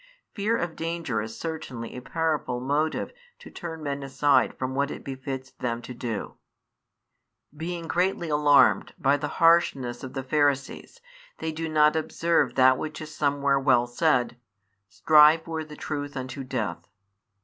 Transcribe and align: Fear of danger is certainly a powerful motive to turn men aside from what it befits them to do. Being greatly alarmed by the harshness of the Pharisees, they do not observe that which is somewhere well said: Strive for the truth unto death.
Fear 0.33 0.57
of 0.57 0.75
danger 0.75 1.21
is 1.21 1.37
certainly 1.39 1.95
a 1.95 2.01
powerful 2.01 2.59
motive 2.59 3.13
to 3.37 3.51
turn 3.51 3.83
men 3.83 4.01
aside 4.01 4.57
from 4.57 4.73
what 4.73 4.89
it 4.89 5.03
befits 5.03 5.51
them 5.51 5.79
to 5.83 5.93
do. 5.93 6.37
Being 7.55 7.87
greatly 7.87 8.27
alarmed 8.27 8.95
by 8.97 9.17
the 9.17 9.27
harshness 9.37 10.03
of 10.03 10.13
the 10.13 10.23
Pharisees, 10.23 11.01
they 11.37 11.51
do 11.51 11.69
not 11.69 11.95
observe 11.95 12.55
that 12.55 12.79
which 12.79 12.99
is 12.99 13.13
somewhere 13.13 13.59
well 13.59 13.85
said: 13.85 14.37
Strive 14.89 15.43
for 15.43 15.63
the 15.63 15.77
truth 15.77 16.17
unto 16.17 16.43
death. 16.43 16.87